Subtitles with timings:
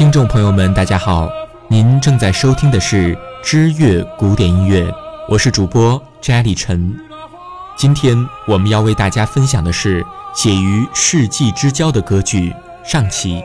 [0.00, 1.28] 听众朋友们，大家好，
[1.68, 3.14] 您正在收听的是
[3.44, 4.90] 知乐古典音乐，
[5.28, 6.98] 我是主播张立晨。
[7.76, 8.16] 今天
[8.46, 10.02] 我们要为大家分享的是
[10.34, 12.50] 写于世纪之交的歌剧
[12.82, 13.42] 上期。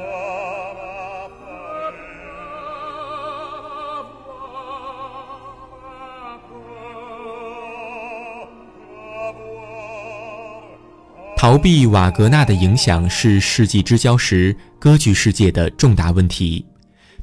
[11.45, 16.65] 逃避瓦格纳的影响是世纪之交时歌剧世界的重大问题。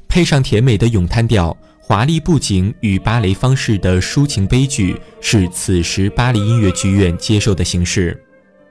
[0.07, 8.17] 配上甜美的咏叹调、华丽布景与芭蕾方式的抒情悲剧，是此时巴黎音乐剧院接受的形式。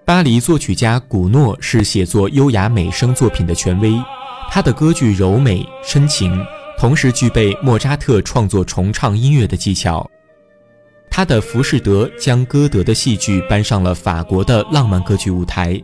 [0.06, 3.92] 巴黎作曲家古诺是写作优雅美声作品的权威，
[4.50, 6.34] 他的歌剧柔美深情，
[6.78, 10.10] 同时具备莫扎特创作重唱音乐的技巧。
[11.14, 15.78] 他的《浮士德》将歌德的戏剧搬上了法国的浪漫歌剧舞台，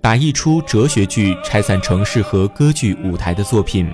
[0.00, 3.92] 把一出哲学剧拆散成适合歌剧舞台的作品。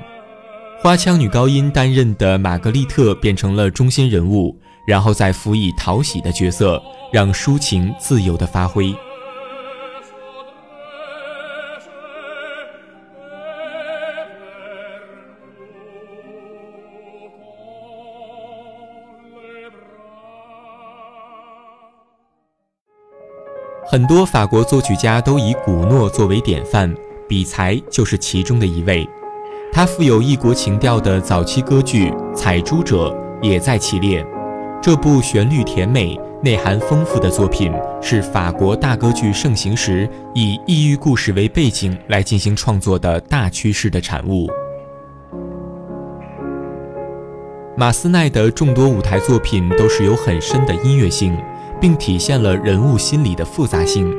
[0.79, 4.55] 花腔女高音担任的玛格丽特变成了中心人物，
[4.87, 8.95] 然后再辅以讨喜的角色，让抒情自由的发挥。
[23.95, 26.93] 很多法国作曲家都以古诺作为典范，
[27.29, 29.09] 比才就是其中的一位。
[29.73, 33.09] 他富有异国情调的早期歌剧《采珠者》
[33.41, 34.27] 也在其列。
[34.83, 44.49] 这部旋律甜美、内涵丰富的作品，是法国大歌剧盛行时以异域故事为背景来进行创作的大趋势的产物。
[47.77, 51.39] 马斯奈的众多舞台作品都是有很深的音乐性。
[51.85, 54.11] 并体现了人物心理的复杂性。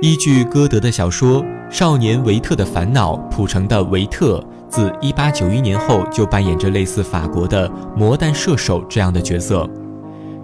[0.00, 9.68] 依据歌德的小说《少年维特的烦恼》谱成的维特，自1891年后就扮演着类似法国的魔弹射手这样的角色。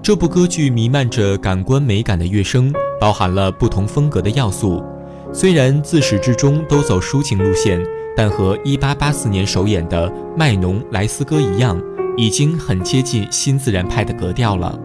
[0.03, 4.85] 这部歌剧弥漫着感官美感的乐声，包含了不同风格的要素。
[5.33, 7.83] 虽然自始至终都走抒情路线，
[8.15, 10.07] 但和1884年首演的
[10.37, 11.81] 《麦农莱斯歌》一样，
[12.19, 14.79] 已经很接近新自然派的格调了。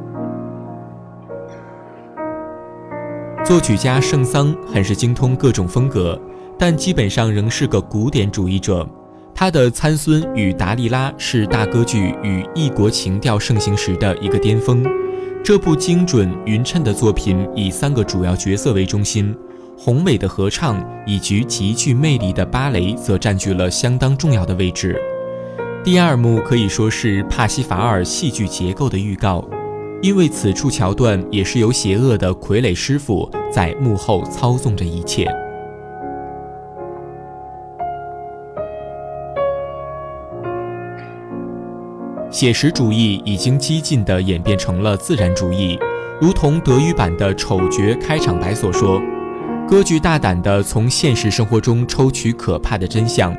[3.46, 6.18] 作曲家圣桑很是精通各种风格，
[6.58, 8.88] 但基本上仍是个古典主义者。
[9.36, 14.82] 他的《参孙与达利拉》是大歌剧与异国情调盛行时的一个巅峰。
[15.44, 19.36] 这部精准匀称的作品以三个主要角色为中心，
[19.78, 24.98] 宏伟的合唱以及极具魅力的芭蕾则占据了相当重要的位置。
[25.84, 29.44] 第二幕可以说是帕西法尔戏剧结构的预告。
[30.04, 35.26] 因为此处桥段也是由邪恶的傀儡师傅在幕后操纵着一切。
[42.30, 45.80] 写实主义已经激进的演变成了自然主义，
[46.20, 49.02] 如同德语版的丑角开场白所说
[49.66, 53.34] ：“歌剧大胆地从现实生活中抽取可怕的真相。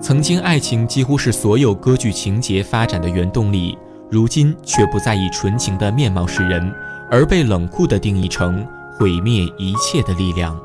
[0.00, 3.78] 曾经，爱情几乎是所有歌剧情节发展的原动力。”
[4.10, 6.72] 如今却不再以纯情的面貌示人，
[7.10, 10.56] 而被冷酷的定义成毁灭一切的力量。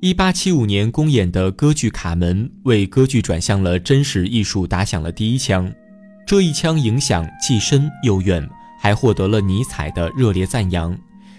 [0.00, 5.72] 一八七五年公演的歌剧《卡门》为歌剧转向了真实艺术打响了第一枪。
[6.26, 8.48] 这一枪影响既深又远，
[8.80, 10.96] 还获得了尼采的热烈赞扬。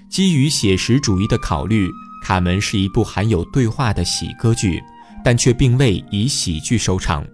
[0.09, 1.87] 基于写实主义的考虑，
[2.23, 4.83] 《卡门》是一部含有对话的喜歌剧，
[5.23, 7.25] 但却并未以喜剧收场。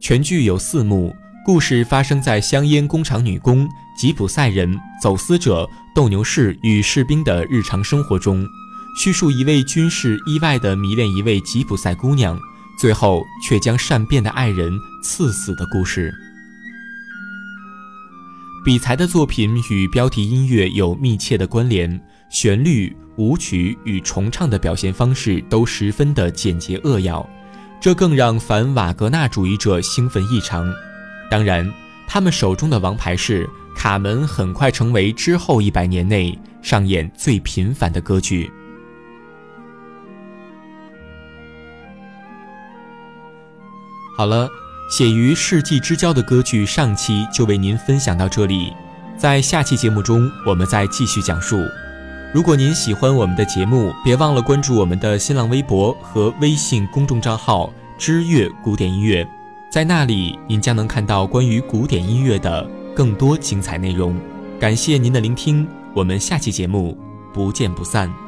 [0.00, 1.14] 全剧有四幕，
[1.44, 8.44] 故事发生在香烟工厂女工、吉普赛人、走私者、斗牛士与士兵的日常生活中，
[8.98, 12.36] 叙述一位军士意外地迷恋一位吉普赛姑娘，
[12.80, 14.72] 最后却将善变的爱人
[15.04, 16.12] 刺死的故事。
[18.68, 21.98] 比才的作品与标题音乐有密切的关联，
[22.28, 27.26] 旋律、舞曲与重唱的表现方式都十分的简洁扼要，
[27.80, 30.70] 这更让反瓦格纳主义者兴奋异常。
[31.30, 31.66] 当然，
[32.06, 38.50] 他们手中的王牌是《卡门》，很快成为之后一百年内上演最频繁的歌剧。
[44.14, 44.46] 好了。
[44.88, 48.72] 写于世纪之交的歌剧上期就为您分享到这里，
[49.18, 51.62] 在下期节目中我们再继续讲述。
[52.32, 59.26] 如果您喜欢我们的节目，别忘了关注我们的新浪微博和微信公众账号“知乐古典音乐”。
[59.70, 64.18] 在那里，您将能看到关于古典音乐的更多精彩内容。
[64.58, 66.96] 感谢您的聆听，我们下期节目
[67.32, 68.27] 不见不散。